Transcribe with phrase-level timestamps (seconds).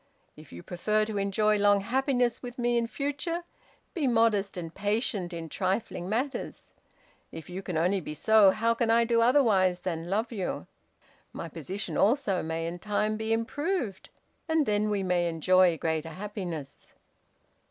[0.35, 3.43] If you prefer to enjoy long happiness with me in future,
[3.93, 6.73] be modest and patient in trifling matters.
[7.31, 10.65] If you can only be so, how can I do otherwise than love you?
[11.33, 14.09] My position also may in time be improved,
[14.49, 16.95] and then we may enjoy greater happiness!'